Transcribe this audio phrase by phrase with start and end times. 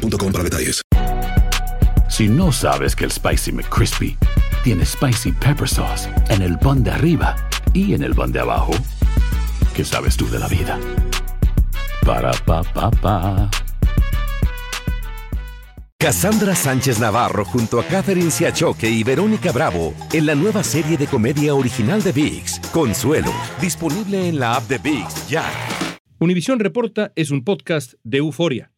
[0.00, 0.82] para detalles.
[2.08, 4.16] Si no sabes que el Spicy McCrispy
[4.64, 7.36] tiene Spicy Pepper Sauce en el pan de arriba
[7.72, 8.72] y en el pan de abajo,
[9.74, 10.78] ¿qué sabes tú de la vida?
[12.04, 13.50] Para, pa, pa, pa.
[15.98, 21.06] Cassandra Sánchez Navarro junto a Catherine Siachoque y Verónica Bravo en la nueva serie de
[21.06, 25.44] comedia original de VIX, Consuelo, disponible en la app de VIX ya.
[26.18, 28.69] Univisión Reporta es un podcast de euforia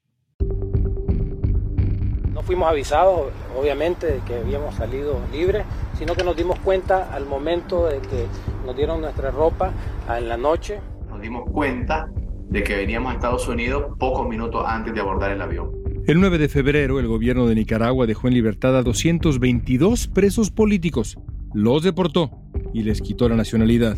[2.46, 5.64] fuimos avisados, obviamente, de que habíamos salido libres,
[5.98, 8.26] sino que nos dimos cuenta al momento de que
[8.66, 9.72] nos dieron nuestra ropa
[10.08, 10.80] en la noche.
[11.08, 12.08] Nos dimos cuenta
[12.48, 15.70] de que veníamos a Estados Unidos pocos minutos antes de abordar el avión.
[16.04, 21.16] El 9 de febrero, el gobierno de Nicaragua dejó en libertad a 222 presos políticos,
[21.54, 22.30] los deportó
[22.74, 23.96] y les quitó la nacionalidad.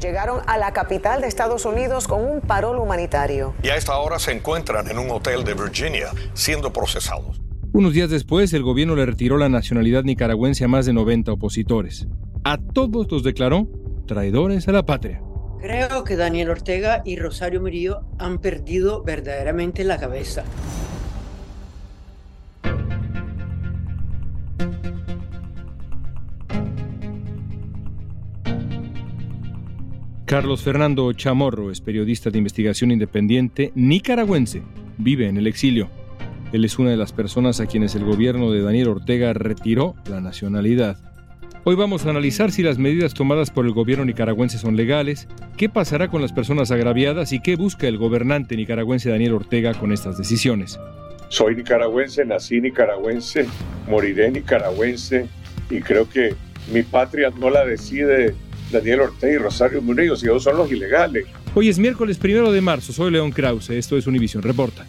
[0.00, 3.52] Llegaron a la capital de Estados Unidos con un parol humanitario.
[3.62, 7.41] Y a esta hora se encuentran en un hotel de Virginia siendo procesados.
[7.74, 12.06] Unos días después, el gobierno le retiró la nacionalidad nicaragüense a más de 90 opositores.
[12.44, 13.66] A todos los declaró
[14.06, 15.22] traidores a la patria.
[15.58, 20.44] Creo que Daniel Ortega y Rosario Murillo han perdido verdaderamente la cabeza.
[30.26, 34.62] Carlos Fernando Chamorro es periodista de investigación independiente nicaragüense.
[34.98, 36.01] Vive en el exilio.
[36.52, 40.20] Él es una de las personas a quienes el gobierno de Daniel Ortega retiró la
[40.20, 40.98] nacionalidad.
[41.64, 45.70] Hoy vamos a analizar si las medidas tomadas por el gobierno nicaragüense son legales, qué
[45.70, 50.18] pasará con las personas agraviadas y qué busca el gobernante nicaragüense Daniel Ortega con estas
[50.18, 50.78] decisiones.
[51.28, 53.46] Soy nicaragüense, nací nicaragüense,
[53.88, 55.28] moriré nicaragüense
[55.70, 56.34] y creo que
[56.70, 58.34] mi patria no la decide
[58.70, 61.24] Daniel Ortega y Rosario Murillo, si ellos son los ilegales.
[61.54, 64.84] Hoy es miércoles primero de marzo, soy León Krause, esto es Univision Reporta.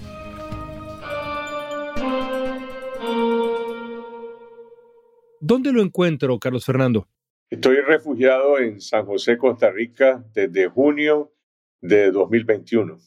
[5.45, 7.09] ¿Dónde lo encuentro, Carlos Fernando?
[7.49, 11.33] Estoy refugiado en San José, Costa Rica, desde junio
[11.81, 12.97] de 2021.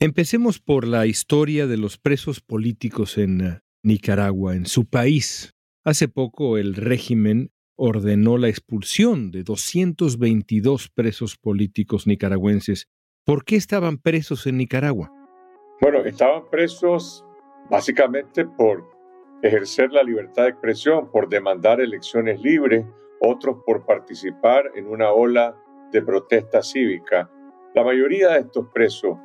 [0.00, 5.52] Empecemos por la historia de los presos políticos en eh, Nicaragua, en su país.
[5.84, 12.88] Hace poco el régimen ordenó la expulsión de 222 presos políticos nicaragüenses.
[13.22, 15.12] ¿Por qué estaban presos en Nicaragua?
[15.82, 17.22] Bueno, estaban presos
[17.68, 18.95] básicamente por
[19.42, 22.84] ejercer la libertad de expresión, por demandar elecciones libres,
[23.20, 25.56] otros por participar en una ola
[25.92, 27.30] de protesta cívica.
[27.74, 29.18] La mayoría de estos presos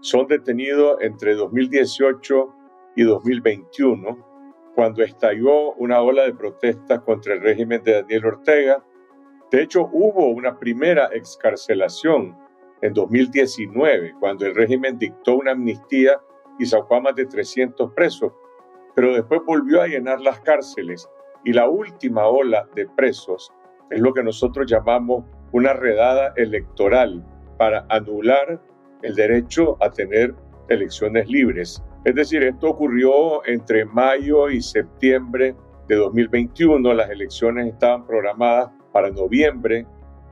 [0.00, 2.54] son detenidos entre 2018
[2.96, 8.84] y 2021, cuando estalló una ola de protesta contra el régimen de Daniel Ortega.
[9.50, 12.36] De hecho, hubo una primera excarcelación
[12.82, 16.20] en 2019, cuando el régimen dictó una amnistía
[16.58, 18.32] y sacó a más de 300 presos
[18.94, 21.08] pero después volvió a llenar las cárceles
[21.44, 23.52] y la última ola de presos
[23.90, 27.24] es lo que nosotros llamamos una redada electoral
[27.58, 28.60] para anular
[29.02, 30.34] el derecho a tener
[30.68, 31.82] elecciones libres.
[32.04, 35.54] Es decir, esto ocurrió entre mayo y septiembre
[35.88, 39.86] de 2021, las elecciones estaban programadas para noviembre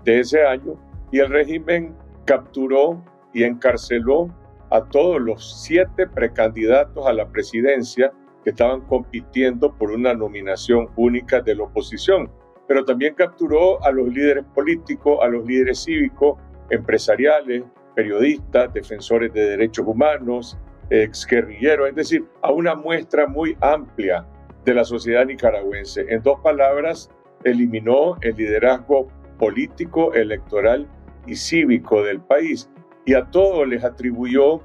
[0.04, 0.74] de ese año
[1.10, 3.02] y el régimen capturó
[3.34, 4.28] y encarceló
[4.70, 8.12] a todos los siete precandidatos a la presidencia
[8.44, 12.30] que estaban compitiendo por una nominación única de la oposición,
[12.66, 16.38] pero también capturó a los líderes políticos, a los líderes cívicos,
[16.70, 17.64] empresariales,
[17.94, 20.58] periodistas, defensores de derechos humanos,
[20.90, 24.26] exguerrilleros, es decir, a una muestra muy amplia
[24.64, 26.06] de la sociedad nicaragüense.
[26.08, 27.10] En dos palabras,
[27.44, 29.08] eliminó el liderazgo
[29.38, 30.86] político, electoral
[31.26, 32.70] y cívico del país
[33.04, 34.60] y a todos les atribuyó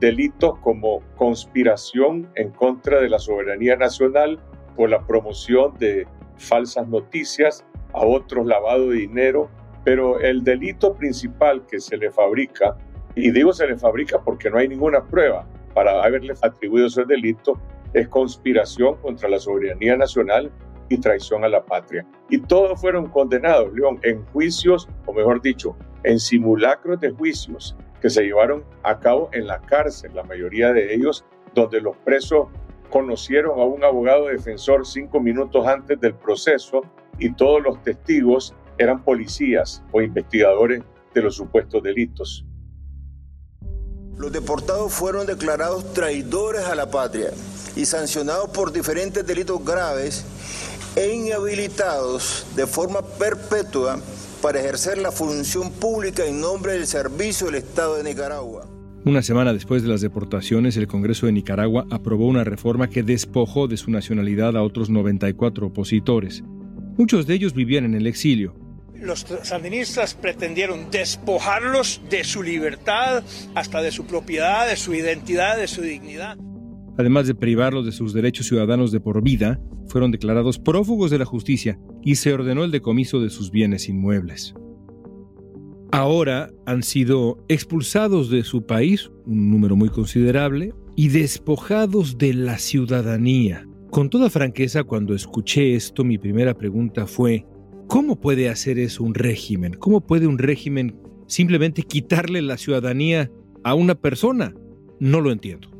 [0.00, 4.40] delitos como conspiración en contra de la soberanía nacional
[4.74, 6.06] por la promoción de
[6.38, 9.50] falsas noticias, a otros lavado de dinero,
[9.84, 12.76] pero el delito principal que se le fabrica,
[13.14, 17.60] y digo se le fabrica porque no hay ninguna prueba para haberle atribuido ese delito,
[17.92, 20.50] es conspiración contra la soberanía nacional
[20.88, 22.06] y traición a la patria.
[22.30, 28.10] Y todos fueron condenados, León, en juicios, o mejor dicho, en simulacros de juicios que
[28.10, 31.24] se llevaron a cabo en la cárcel, la mayoría de ellos,
[31.54, 32.48] donde los presos
[32.90, 36.82] conocieron a un abogado defensor cinco minutos antes del proceso
[37.18, 40.82] y todos los testigos eran policías o investigadores
[41.14, 42.44] de los supuestos delitos.
[44.16, 47.30] Los deportados fueron declarados traidores a la patria
[47.76, 50.24] y sancionados por diferentes delitos graves
[50.96, 53.98] e inhabilitados de forma perpetua
[54.40, 58.66] para ejercer la función pública en nombre del servicio del Estado de Nicaragua.
[59.04, 63.66] Una semana después de las deportaciones, el Congreso de Nicaragua aprobó una reforma que despojó
[63.66, 66.42] de su nacionalidad a otros 94 opositores.
[66.98, 68.54] Muchos de ellos vivían en el exilio.
[68.94, 75.66] Los sandinistas pretendieron despojarlos de su libertad, hasta de su propiedad, de su identidad, de
[75.66, 76.36] su dignidad.
[77.00, 81.24] Además de privarlos de sus derechos ciudadanos de por vida, fueron declarados prófugos de la
[81.24, 84.54] justicia y se ordenó el decomiso de sus bienes inmuebles.
[85.92, 92.58] Ahora han sido expulsados de su país, un número muy considerable, y despojados de la
[92.58, 93.66] ciudadanía.
[93.90, 97.46] Con toda franqueza, cuando escuché esto, mi primera pregunta fue,
[97.86, 99.72] ¿cómo puede hacer eso un régimen?
[99.72, 100.96] ¿Cómo puede un régimen
[101.28, 103.30] simplemente quitarle la ciudadanía
[103.64, 104.54] a una persona?
[104.98, 105.79] No lo entiendo.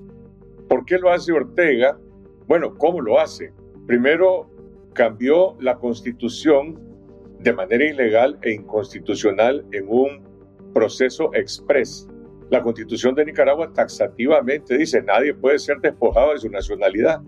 [0.70, 1.98] ¿Por qué lo hace Ortega?
[2.46, 3.52] Bueno, ¿cómo lo hace?
[3.88, 4.48] Primero,
[4.92, 6.78] cambió la constitución
[7.40, 10.22] de manera ilegal e inconstitucional en un
[10.72, 12.08] proceso express.
[12.50, 17.20] La constitución de Nicaragua taxativamente dice nadie puede ser despojado de su nacionalidad.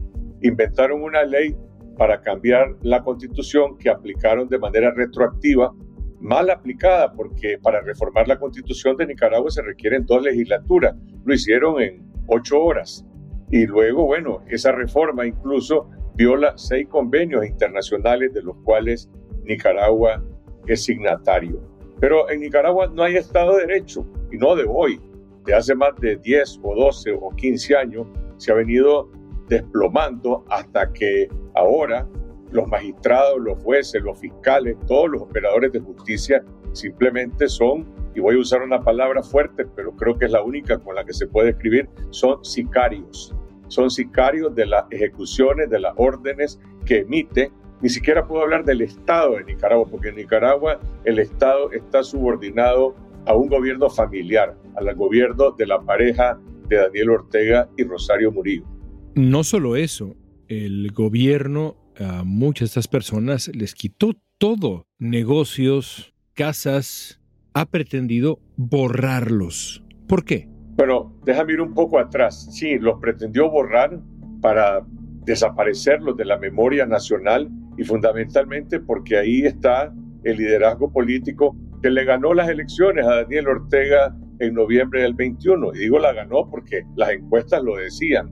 [0.43, 1.57] Inventaron una ley
[1.99, 5.75] para cambiar la constitución que aplicaron de manera retroactiva,
[6.21, 10.95] mal aplicada porque para reformar la constitución de Nicaragua se requieren dos legislaturas.
[11.25, 13.05] Lo hicieron en ocho horas.
[13.53, 19.11] Y luego, bueno, esa reforma incluso viola seis convenios internacionales de los cuales
[19.45, 20.25] Nicaragua
[20.67, 21.61] es signatario.
[22.01, 24.99] Pero en Nicaragua no hay Estado de Derecho, y no de hoy.
[25.45, 28.07] De hace más de 10 o 12 o 15 años
[28.39, 29.11] se ha venido
[29.49, 32.09] desplomando hasta que ahora
[32.53, 38.37] los magistrados, los jueces, los fiscales, todos los operadores de justicia simplemente son, y voy
[38.37, 41.27] a usar una palabra fuerte, pero creo que es la única con la que se
[41.27, 43.35] puede escribir, son sicarios
[43.73, 47.51] son sicarios de las ejecuciones, de las órdenes que emite.
[47.81, 52.95] Ni siquiera puedo hablar del Estado de Nicaragua, porque en Nicaragua el Estado está subordinado
[53.25, 56.39] a un gobierno familiar, al gobierno de la pareja
[56.69, 58.67] de Daniel Ortega y Rosario Murillo.
[59.15, 60.17] No solo eso,
[60.49, 67.23] el gobierno a muchas de estas personas les quitó todo, negocios, casas,
[67.55, 69.83] ha pretendido borrarlos.
[70.09, 70.52] ¿Por qué?
[70.77, 72.49] Bueno, déjame ir un poco atrás.
[72.53, 74.01] Sí, los pretendió borrar
[74.41, 74.85] para
[75.25, 79.93] desaparecerlos de la memoria nacional y fundamentalmente porque ahí está
[80.25, 85.75] el liderazgo político que le ganó las elecciones a Daniel Ortega en noviembre del 21.
[85.75, 88.31] Y digo la ganó porque las encuestas lo decían.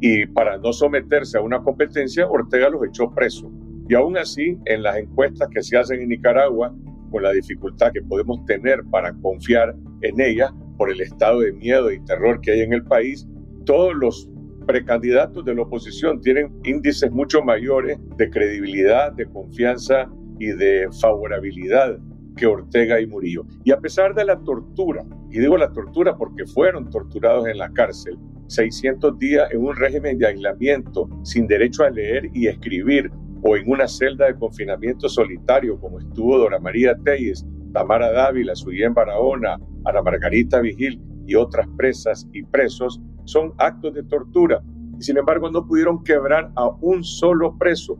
[0.00, 3.50] Y para no someterse a una competencia, Ortega los echó preso.
[3.88, 6.74] Y aún así, en las encuestas que se hacen en Nicaragua,
[7.10, 11.90] con la dificultad que podemos tener para confiar en ellas, por el estado de miedo
[11.90, 13.26] y terror que hay en el país,
[13.64, 14.28] todos los
[14.66, 21.98] precandidatos de la oposición tienen índices mucho mayores de credibilidad, de confianza y de favorabilidad
[22.36, 23.46] que Ortega y Murillo.
[23.64, 27.72] Y a pesar de la tortura, y digo la tortura porque fueron torturados en la
[27.72, 28.18] cárcel,
[28.48, 33.10] 600 días en un régimen de aislamiento, sin derecho a leer y escribir,
[33.42, 38.94] o en una celda de confinamiento solitario como estuvo Dora María Telles, Tamara Dávila, Suyén
[38.94, 44.62] Barahona, Ana Margarita Vigil y otras presas y presos son actos de tortura.
[44.98, 47.98] Y sin embargo no pudieron quebrar a un solo preso.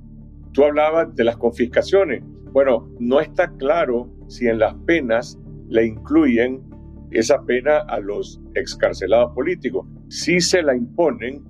[0.53, 2.23] Tú hablabas de las confiscaciones.
[2.53, 5.39] Bueno, no está claro si en las penas
[5.69, 6.63] le incluyen
[7.11, 9.87] esa pena a los excarcelados políticos.
[10.09, 11.45] Sí se la imponen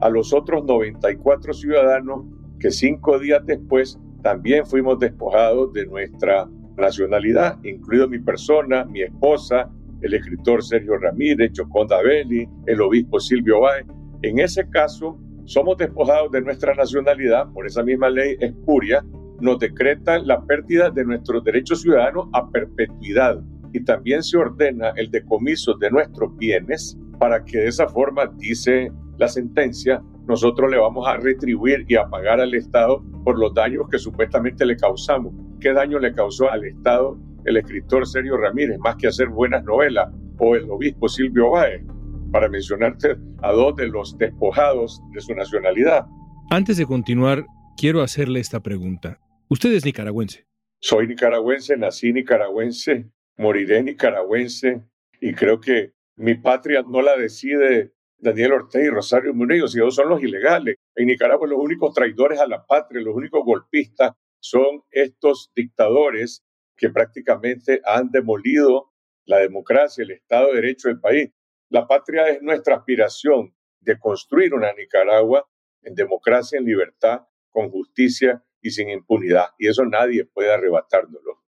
[0.00, 2.24] a los otros 94 ciudadanos
[2.58, 9.70] que cinco días después también fuimos despojados de nuestra nacionalidad, incluido mi persona, mi esposa,
[10.02, 13.86] el escritor Sergio Ramírez, Choconda Belli, el obispo Silvio Báez.
[14.22, 19.04] En ese caso, somos despojados de nuestra nacionalidad por esa misma ley espuria,
[19.40, 25.10] nos decreta la pérdida de nuestros derechos ciudadanos a perpetuidad y también se ordena el
[25.10, 31.06] decomiso de nuestros bienes para que de esa forma, dice la sentencia, nosotros le vamos
[31.06, 35.34] a retribuir y a pagar al Estado por los daños que supuestamente le causamos.
[35.64, 40.12] ¿Qué daño le causó al Estado el escritor Sergio Ramírez, más que hacer buenas novelas,
[40.38, 41.82] o el obispo Silvio Báez,
[42.30, 46.04] para mencionarte a dos de los despojados de su nacionalidad?
[46.50, 47.46] Antes de continuar,
[47.78, 49.18] quiero hacerle esta pregunta.
[49.48, 50.46] ¿Usted es nicaragüense?
[50.80, 54.82] Soy nicaragüense, nací nicaragüense, moriré nicaragüense
[55.18, 59.94] y creo que mi patria no la decide Daniel Ortega y Rosario Murillo, si ellos
[59.94, 60.76] son los ilegales.
[60.94, 64.12] En Nicaragua los únicos traidores a la patria, los únicos golpistas
[64.44, 66.44] son estos dictadores
[66.76, 68.92] que prácticamente han demolido
[69.24, 71.30] la democracia, el Estado de Derecho del país.
[71.70, 75.48] La patria es nuestra aspiración de construir una Nicaragua
[75.82, 79.46] en democracia, en libertad, con justicia y sin impunidad.
[79.58, 81.42] Y eso nadie puede arrebatárnoslo.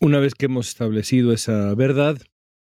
[0.00, 2.16] Una vez que hemos establecido esa verdad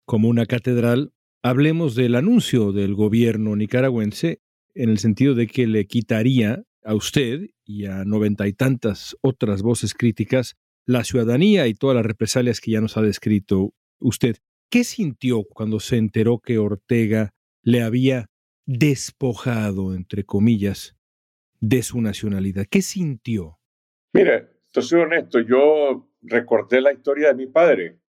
[0.06, 1.12] como una catedral,
[1.42, 4.40] hablemos del anuncio del gobierno nicaragüense
[4.74, 9.62] en el sentido de que le quitaría a usted y a noventa y tantas otras
[9.62, 14.36] voces críticas la ciudadanía y todas las represalias que ya nos ha descrito usted.
[14.70, 17.30] ¿Qué sintió cuando se enteró que Ortega
[17.62, 18.26] le había
[18.66, 20.94] despojado, entre comillas,
[21.60, 22.66] de su nacionalidad?
[22.70, 23.58] ¿Qué sintió?
[24.12, 28.00] Mire, soy honesto, yo recordé la historia de mi padre,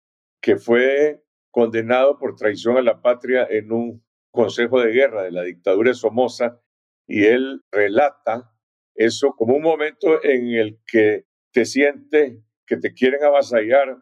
[0.41, 5.43] que fue condenado por traición a la patria en un consejo de guerra de la
[5.43, 6.59] dictadura de Somoza,
[7.07, 8.54] y él relata
[8.95, 13.97] eso como un momento en el que te sientes que te quieren avasallar,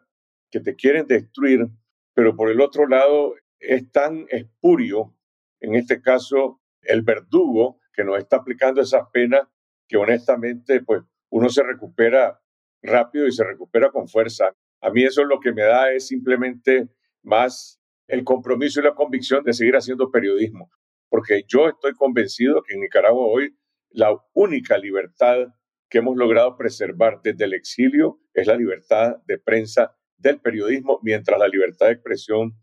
[0.50, 1.66] que te quieren destruir,
[2.14, 5.14] pero por el otro lado es tan espurio,
[5.60, 9.46] en este caso el verdugo que nos está aplicando esas penas,
[9.88, 12.40] que honestamente pues uno se recupera
[12.82, 14.54] rápido y se recupera con fuerza.
[14.80, 16.88] A mí eso es lo que me da es simplemente
[17.22, 20.70] más el compromiso y la convicción de seguir haciendo periodismo,
[21.08, 23.56] porque yo estoy convencido que en Nicaragua hoy
[23.94, 25.46] la única libertad
[25.88, 31.38] que hemos logrado preservar desde el exilio es la libertad de prensa del periodismo, mientras
[31.38, 32.54] la libertad de expresión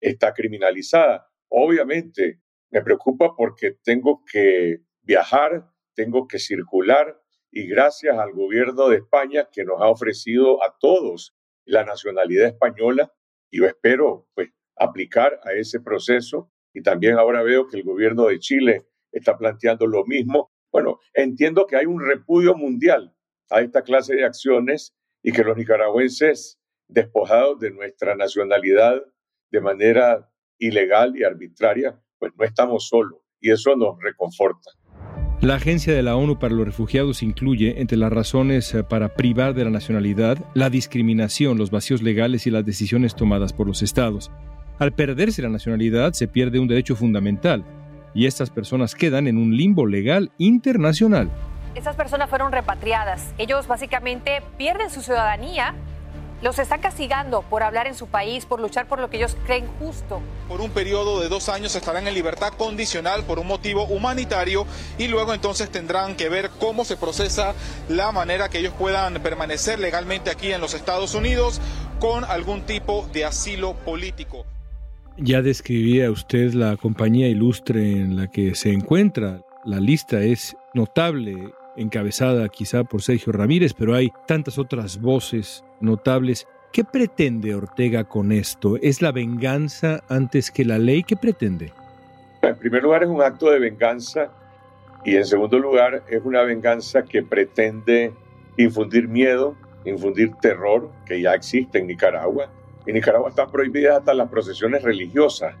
[0.00, 1.28] está criminalizada.
[1.48, 2.40] Obviamente,
[2.70, 9.48] me preocupa porque tengo que viajar, tengo que circular y gracias al gobierno de España
[9.50, 13.12] que nos ha ofrecido a todos la nacionalidad española,
[13.50, 18.26] y yo espero pues aplicar a ese proceso y también ahora veo que el gobierno
[18.26, 23.14] de Chile está planteando lo mismo bueno, entiendo que hay un repudio mundial
[23.50, 29.02] a esta clase de acciones y que los nicaragüenses despojados de nuestra nacionalidad
[29.50, 34.70] de manera ilegal y arbitraria, pues no estamos solos y eso nos reconforta.
[35.42, 39.54] La Agencia de la ONU para los Refugiados incluye entre las razones eh, para privar
[39.54, 44.30] de la nacionalidad la discriminación, los vacíos legales y las decisiones tomadas por los estados.
[44.78, 47.64] Al perderse la nacionalidad se pierde un derecho fundamental,
[48.16, 51.30] y estas personas quedan en un limbo legal internacional.
[51.74, 53.22] Estas personas fueron repatriadas.
[53.36, 55.74] Ellos básicamente pierden su ciudadanía.
[56.40, 59.66] Los están castigando por hablar en su país, por luchar por lo que ellos creen
[59.78, 60.22] justo.
[60.48, 65.08] Por un periodo de dos años estarán en libertad condicional por un motivo humanitario y
[65.08, 67.54] luego entonces tendrán que ver cómo se procesa
[67.90, 71.60] la manera que ellos puedan permanecer legalmente aquí en los Estados Unidos
[72.00, 74.46] con algún tipo de asilo político.
[75.18, 79.40] Ya describía usted la compañía ilustre en la que se encuentra.
[79.64, 86.46] La lista es notable, encabezada quizá por Sergio Ramírez, pero hay tantas otras voces notables.
[86.70, 88.76] ¿Qué pretende Ortega con esto?
[88.82, 91.02] ¿Es la venganza antes que la ley?
[91.02, 91.72] ¿Qué pretende?
[92.42, 94.30] En primer lugar es un acto de venganza
[95.02, 98.12] y en segundo lugar es una venganza que pretende
[98.58, 99.56] infundir miedo,
[99.86, 102.50] infundir terror, que ya existe en Nicaragua,
[102.86, 105.54] en Nicaragua están prohibidas hasta las procesiones religiosas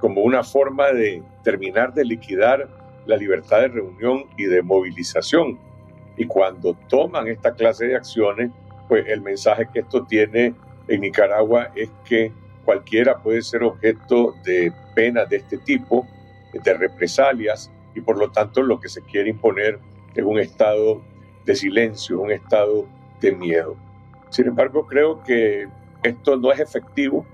[0.00, 2.68] como una forma de terminar de liquidar
[3.06, 5.58] la libertad de reunión y de movilización.
[6.16, 8.50] Y cuando toman esta clase de acciones,
[8.88, 10.54] pues el mensaje que esto tiene
[10.88, 12.32] en Nicaragua es que
[12.64, 16.06] cualquiera puede ser objeto de penas de este tipo,
[16.52, 19.78] de represalias, y por lo tanto lo que se quiere imponer
[20.14, 21.02] es un estado
[21.44, 22.86] de silencio, un estado
[23.20, 23.76] de miedo.
[24.30, 25.68] Sin embargo, creo que
[26.02, 27.24] esto no es efectivo,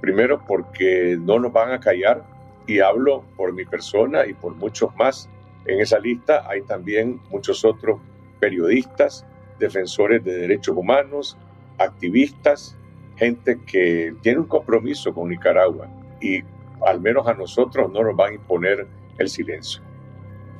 [0.00, 2.24] primero porque no nos van a callar
[2.66, 5.28] y hablo por mi persona y por muchos más.
[5.66, 8.00] En esa lista hay también muchos otros
[8.40, 9.24] periodistas,
[9.58, 11.38] defensores de derechos humanos,
[11.78, 12.76] activistas,
[13.16, 15.88] gente que tiene un compromiso con Nicaragua
[16.20, 16.42] y
[16.84, 18.86] al menos a nosotros no nos van a imponer
[19.18, 19.82] el silencio.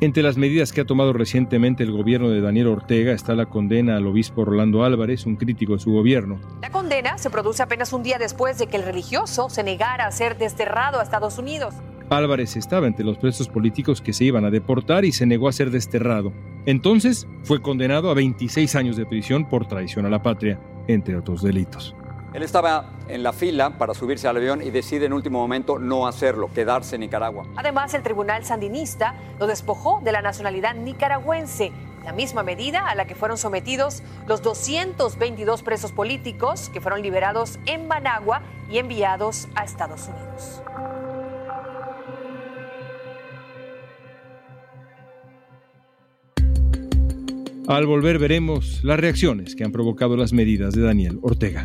[0.00, 3.96] Entre las medidas que ha tomado recientemente el gobierno de Daniel Ortega está la condena
[3.96, 6.40] al obispo Rolando Álvarez, un crítico de su gobierno.
[6.60, 10.10] La condena se produce apenas un día después de que el religioso se negara a
[10.10, 11.74] ser desterrado a Estados Unidos.
[12.10, 15.52] Álvarez estaba entre los presos políticos que se iban a deportar y se negó a
[15.52, 16.32] ser desterrado.
[16.66, 21.42] Entonces fue condenado a 26 años de prisión por traición a la patria, entre otros
[21.42, 21.94] delitos.
[22.34, 26.08] Él estaba en la fila para subirse al avión y decide en último momento no
[26.08, 27.46] hacerlo, quedarse en Nicaragua.
[27.54, 31.70] Además, el tribunal sandinista lo despojó de la nacionalidad nicaragüense,
[32.04, 37.60] la misma medida a la que fueron sometidos los 222 presos políticos que fueron liberados
[37.66, 40.60] en Managua y enviados a Estados Unidos.
[47.68, 51.64] Al volver veremos las reacciones que han provocado las medidas de Daniel Ortega.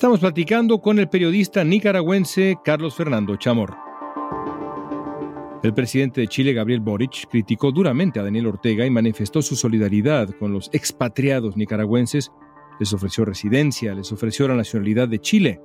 [0.00, 3.76] Estamos platicando con el periodista nicaragüense Carlos Fernando Chamor.
[5.62, 10.30] El presidente de Chile, Gabriel Boric, criticó duramente a Daniel Ortega y manifestó su solidaridad
[10.38, 12.32] con los expatriados nicaragüenses.
[12.78, 15.60] Les ofreció residencia, les ofreció la nacionalidad de Chile.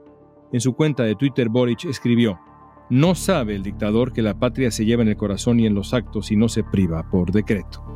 [0.52, 2.38] En su cuenta de Twitter, Boric escribió,
[2.90, 5.94] No sabe el dictador que la patria se lleva en el corazón y en los
[5.94, 7.95] actos y no se priva por decreto.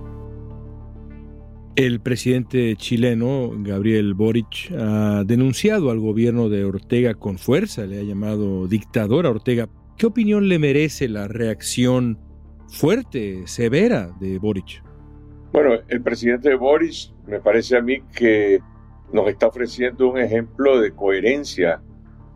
[1.76, 8.04] El presidente chileno, Gabriel Boric, ha denunciado al gobierno de Ortega con fuerza, le ha
[8.04, 9.70] llamado dictador a Ortega.
[9.98, 12.20] ¿Qué opinión le merece la reacción
[12.68, 14.84] fuerte, severa de Boric?
[15.54, 18.60] Bueno, el presidente Boric me parece a mí que
[19.14, 21.82] nos está ofreciendo un ejemplo de coherencia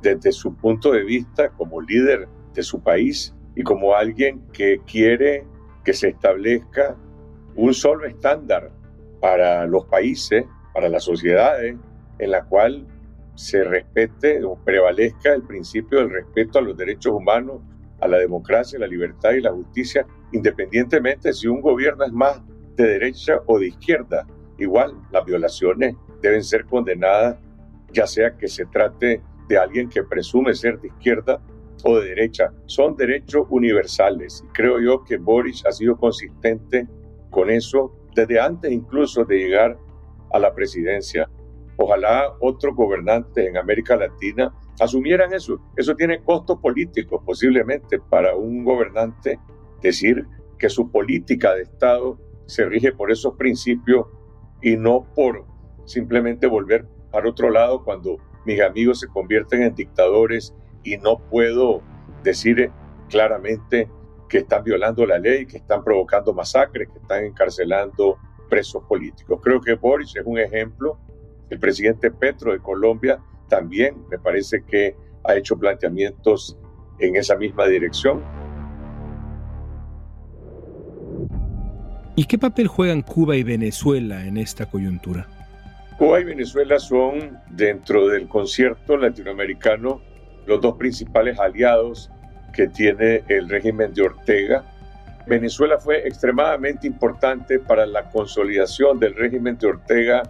[0.01, 5.45] desde su punto de vista como líder de su país y como alguien que quiere
[5.83, 6.97] que se establezca
[7.55, 8.71] un solo estándar
[9.23, 11.77] para los países, para las sociedades,
[12.19, 12.85] en la cual
[13.35, 17.61] se respete o prevalezca el principio del respeto a los derechos humanos,
[18.01, 22.41] a la democracia, la libertad y la justicia, independientemente si un gobierno es más
[22.75, 24.27] de derecha o de izquierda.
[24.57, 27.37] Igual, las violaciones deben ser condenadas,
[27.93, 31.39] ya sea que se trate de alguien que presume ser de izquierda
[31.85, 32.51] o de derecha.
[32.65, 34.43] Son derechos universales.
[34.51, 36.89] Creo yo que Boris ha sido consistente
[37.29, 39.77] con eso desde antes incluso de llegar
[40.31, 41.29] a la presidencia.
[41.77, 45.59] Ojalá otros gobernantes en América Latina asumieran eso.
[45.75, 49.39] Eso tiene costos políticos posiblemente para un gobernante
[49.81, 50.25] decir
[50.57, 54.07] que su política de Estado se rige por esos principios
[54.61, 55.45] y no por
[55.85, 61.81] simplemente volver para otro lado cuando mis amigos se convierten en dictadores y no puedo
[62.23, 62.71] decir
[63.09, 63.89] claramente
[64.33, 68.17] que están violando la ley, que están provocando masacres, que están encarcelando
[68.49, 69.39] presos políticos.
[69.43, 70.97] Creo que Boris es un ejemplo.
[71.51, 76.57] El presidente Petro de Colombia también me parece que ha hecho planteamientos
[76.97, 78.23] en esa misma dirección.
[82.15, 85.27] ¿Y qué papel juegan Cuba y Venezuela en esta coyuntura?
[85.99, 90.01] Cuba y Venezuela son, dentro del concierto latinoamericano,
[90.47, 92.09] los dos principales aliados
[92.53, 94.63] que tiene el régimen de Ortega.
[95.25, 100.23] Venezuela fue extremadamente importante para la consolidación del régimen de Ortega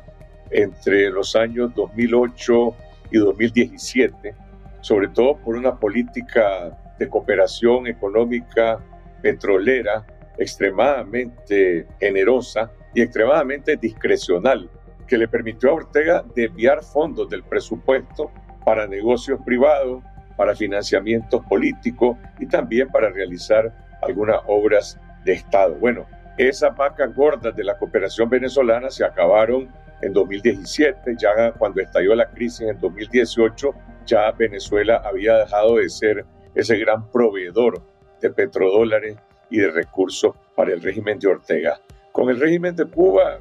[0.50, 2.76] entre los años 2008
[3.12, 4.36] y 2017,
[4.82, 8.80] sobre todo por una política de cooperación económica
[9.22, 10.06] petrolera
[10.38, 14.70] extremadamente generosa y extremadamente discrecional,
[15.08, 18.32] que le permitió a Ortega desviar fondos del presupuesto
[18.64, 20.04] para negocios privados
[20.36, 25.76] para financiamientos políticos y también para realizar algunas obras de Estado.
[25.76, 26.06] Bueno,
[26.38, 29.69] esas vacas gordas de la cooperación venezolana se acabaron
[30.02, 33.74] en 2017, ya cuando estalló la crisis en 2018,
[34.06, 37.82] ya Venezuela había dejado de ser ese gran proveedor
[38.22, 39.17] de petrodólares
[39.50, 41.80] y de recursos para el régimen de Ortega.
[42.12, 43.39] Con el régimen de Cuba,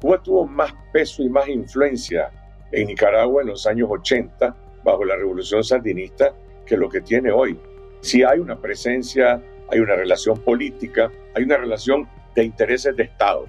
[0.00, 2.30] Cuba tuvo más peso y más influencia
[2.72, 6.34] en Nicaragua en los años 80 bajo la revolución sandinista
[6.66, 7.58] que lo que tiene hoy.
[8.00, 13.46] Si hay una presencia, hay una relación política, hay una relación de intereses de Estado.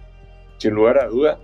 [0.57, 1.39] Sin lugar a duda,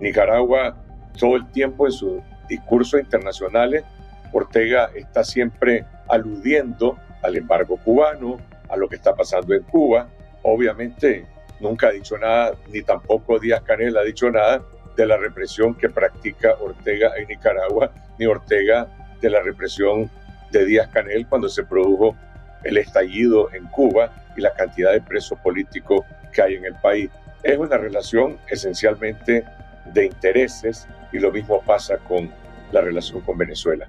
[0.00, 0.76] Nicaragua
[1.18, 3.84] todo el tiempo en sus discursos internacionales,
[4.32, 10.08] Ortega está siempre aludiendo al embargo cubano, a lo que está pasando en Cuba.
[10.42, 11.26] Obviamente
[11.60, 14.62] nunca ha dicho nada, ni tampoco Díaz Canel ha dicho nada
[14.96, 18.88] de la represión que practica Ortega en Nicaragua, ni Ortega
[19.20, 20.10] de la represión
[20.50, 22.16] de Díaz Canel cuando se produjo
[22.64, 26.00] el estallido en Cuba y la cantidad de presos políticos
[26.32, 27.10] que hay en el país.
[27.42, 29.44] Es una relación esencialmente
[29.92, 32.30] de intereses y lo mismo pasa con
[32.72, 33.88] la relación con Venezuela.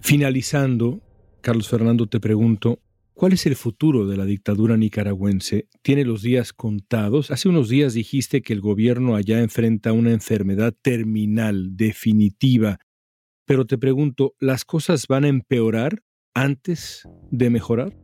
[0.00, 1.00] Finalizando,
[1.40, 2.80] Carlos Fernando, te pregunto,
[3.12, 5.68] ¿cuál es el futuro de la dictadura nicaragüense?
[5.82, 7.30] ¿Tiene los días contados?
[7.30, 12.78] Hace unos días dijiste que el gobierno allá enfrenta una enfermedad terminal, definitiva.
[13.48, 16.02] Pero te pregunto, ¿las cosas van a empeorar
[16.34, 17.94] antes de mejorar?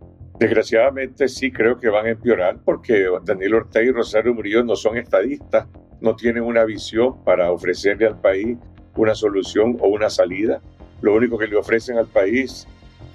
[0.41, 4.97] Desgraciadamente sí creo que van a empeorar porque Daniel Ortega y Rosario Murillo no son
[4.97, 5.69] estadistas,
[6.01, 8.57] no tienen una visión para ofrecerle al país
[8.97, 10.63] una solución o una salida.
[11.03, 12.67] Lo único que le ofrecen al país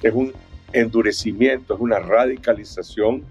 [0.03, 0.31] es un
[0.71, 3.23] endurecimiento, es una radicalización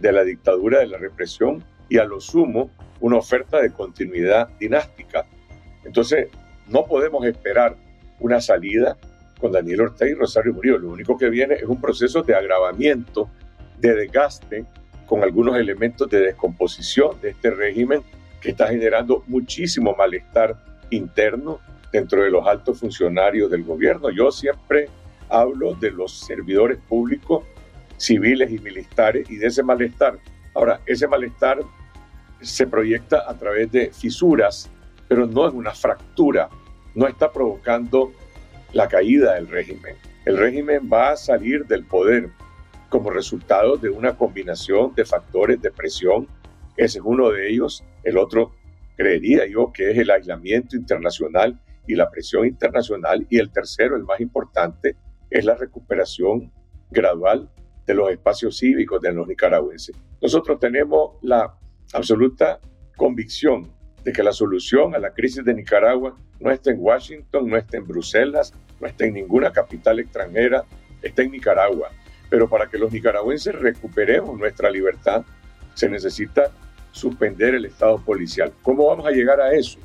[0.00, 5.24] de la dictadura, de la represión y a lo sumo una oferta de continuidad dinástica.
[5.84, 6.26] Entonces,
[6.66, 7.76] no podemos esperar
[8.20, 8.96] una salida
[9.40, 10.78] con Daniel Ortega y Rosario Murillo.
[10.78, 13.28] Lo único que viene es un proceso de agravamiento,
[13.78, 14.64] de desgaste,
[15.06, 18.02] con algunos elementos de descomposición de este régimen
[18.40, 20.56] que está generando muchísimo malestar
[20.90, 21.58] interno
[21.92, 24.10] dentro de los altos funcionarios del gobierno.
[24.10, 24.88] Yo siempre
[25.28, 27.44] hablo de los servidores públicos,
[27.96, 30.18] civiles y militares y de ese malestar.
[30.54, 31.58] Ahora, ese malestar
[32.40, 34.70] se proyecta a través de fisuras,
[35.08, 36.48] pero no es una fractura,
[36.94, 38.12] no está provocando
[38.72, 39.96] la caída del régimen.
[40.24, 42.30] El régimen va a salir del poder
[42.88, 46.26] como resultado de una combinación de factores de presión.
[46.76, 47.84] Ese es uno de ellos.
[48.02, 48.52] El otro,
[48.96, 53.26] creería yo, que es el aislamiento internacional y la presión internacional.
[53.30, 54.96] Y el tercero, el más importante,
[55.30, 56.52] es la recuperación
[56.90, 57.48] gradual
[57.86, 59.96] de los espacios cívicos de los nicaragüenses.
[60.20, 61.54] Nosotros tenemos la
[61.92, 62.60] absoluta
[62.96, 63.72] convicción
[64.04, 67.76] de que la solución a la crisis de Nicaragua no está en Washington, no está
[67.76, 70.64] en Bruselas, no está en ninguna capital extranjera,
[71.02, 71.90] está en Nicaragua.
[72.28, 75.24] Pero para que los nicaragüenses recuperemos nuestra libertad,
[75.74, 76.50] se necesita
[76.92, 78.52] suspender el Estado policial.
[78.62, 79.78] ¿Cómo vamos a llegar a eso?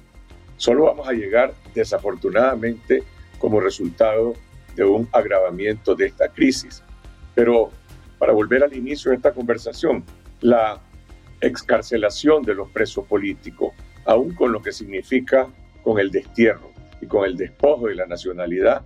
[0.58, 3.04] Solo vamos a llegar, desafortunadamente,
[3.39, 4.34] como resultado
[4.75, 6.84] de un agravamiento de esta crisis.
[7.34, 7.71] Pero
[8.17, 10.04] para volver al inicio de esta conversación,
[10.41, 10.80] la
[11.41, 13.73] excarcelación de los presos políticos,
[14.06, 15.48] aún con lo que significa
[15.84, 18.82] con el destierro y con el despojo de la nacionalidad,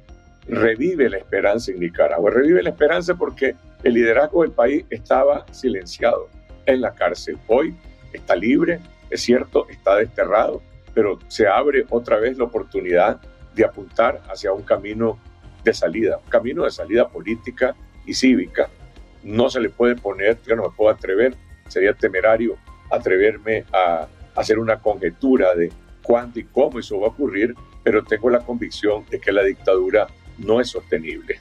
[0.48, 2.32] revive la esperanza en Nicaragua.
[2.32, 6.28] Revive la esperanza porque el liderazgo del país estaba silenciado
[6.66, 7.38] en la cárcel.
[7.48, 7.76] Hoy
[8.14, 8.80] está libre,
[9.10, 10.62] es cierto, está desterrado,
[10.94, 13.22] pero se abre otra vez la oportunidad
[13.56, 15.20] de apuntar hacia un camino
[15.64, 18.70] de salida, un camino de salida política y cívica.
[19.24, 21.36] No se le puede poner, yo no me puedo atrever,
[21.68, 22.58] sería temerario
[22.90, 24.08] atreverme a
[24.40, 25.72] hacer una conjetura de
[26.02, 30.08] cuándo y cómo eso va a ocurrir, pero tengo la convicción de que la dictadura
[30.38, 31.40] no es sostenible.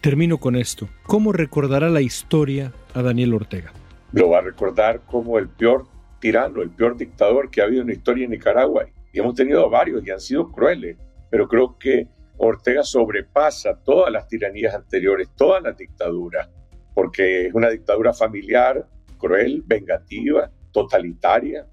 [0.00, 0.88] Termino con esto.
[1.04, 3.72] ¿Cómo recordará la historia a Daniel Ortega?
[4.12, 5.86] Lo va a recordar como el peor
[6.20, 8.86] tirano, el peor dictador que ha habido en la historia de Nicaragua.
[9.12, 10.96] Y hemos tenido varios y han sido crueles,
[11.30, 12.06] pero creo que
[12.38, 16.48] Ortega sobrepasa todas las tiranías anteriores, todas las dictaduras,
[16.94, 18.86] porque es una dictadura familiar,
[19.18, 21.66] cruel, vengativa, totalitaria.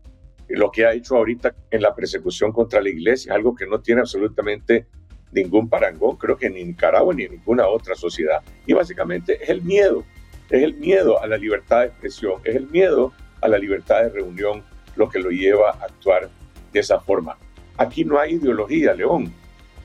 [0.50, 3.80] Lo que ha hecho ahorita en la persecución contra la iglesia es algo que no
[3.80, 4.86] tiene absolutamente
[5.32, 8.42] ningún parangón, creo que ni en Nicaragua ni en ninguna otra sociedad.
[8.66, 10.04] Y básicamente es el miedo,
[10.50, 14.10] es el miedo a la libertad de expresión, es el miedo a la libertad de
[14.10, 14.64] reunión
[14.96, 16.30] lo que lo lleva a actuar
[16.72, 17.38] de esa forma.
[17.78, 19.34] Aquí no hay ideología, León.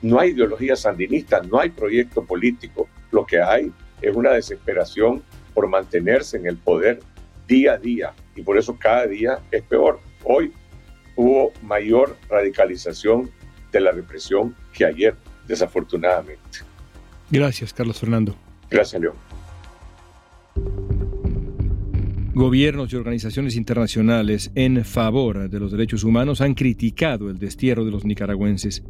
[0.01, 2.87] No hay ideología sandinista, no hay proyecto político.
[3.11, 3.71] Lo que hay
[4.01, 5.21] es una desesperación
[5.53, 6.99] por mantenerse en el poder
[7.47, 9.99] día a día y por eso cada día es peor.
[10.23, 10.51] Hoy
[11.15, 13.29] hubo mayor radicalización
[13.71, 15.15] de la represión que ayer,
[15.47, 16.59] desafortunadamente.
[17.29, 18.35] Gracias, Carlos Fernando.
[18.69, 19.15] Gracias, León.
[22.33, 27.91] Gobiernos y organizaciones internacionales en favor de los derechos humanos han criticado el destierro de
[27.91, 28.83] los nicaragüenses.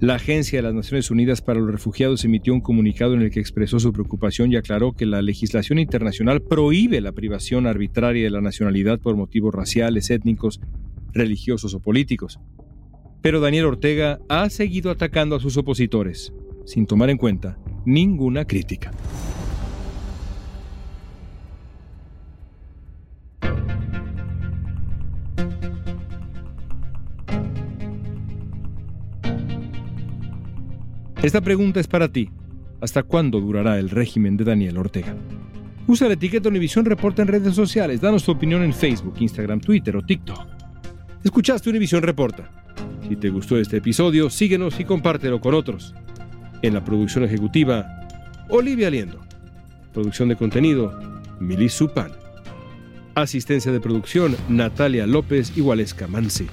[0.00, 3.40] La Agencia de las Naciones Unidas para los Refugiados emitió un comunicado en el que
[3.40, 8.40] expresó su preocupación y aclaró que la legislación internacional prohíbe la privación arbitraria de la
[8.40, 10.60] nacionalidad por motivos raciales, étnicos,
[11.12, 12.38] religiosos o políticos.
[13.22, 16.32] Pero Daniel Ortega ha seguido atacando a sus opositores,
[16.64, 18.92] sin tomar en cuenta ninguna crítica.
[31.20, 32.30] Esta pregunta es para ti.
[32.80, 35.16] ¿Hasta cuándo durará el régimen de Daniel Ortega?
[35.88, 38.00] Usa la etiqueta Univisión Reporta en redes sociales.
[38.00, 40.46] Danos tu opinión en Facebook, Instagram, Twitter o TikTok.
[41.24, 42.48] Escuchaste Univisión Reporta.
[43.08, 45.92] Si te gustó este episodio, síguenos y compártelo con otros.
[46.62, 48.06] En la producción ejecutiva,
[48.48, 49.18] Olivia Liendo.
[49.92, 50.96] Producción de contenido,
[51.40, 52.12] Mili Supan.
[53.16, 55.62] Asistencia de producción, Natalia López y
[56.06, 56.46] Mansi.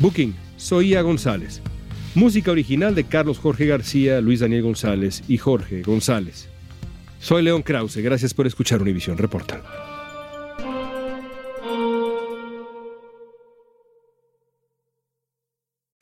[0.00, 1.62] Booking, Soía González.
[2.18, 6.48] Música original de Carlos Jorge García, Luis Daniel González y Jorge González.
[7.20, 9.62] Soy León Krause, gracias por escuchar Univisión Reporta.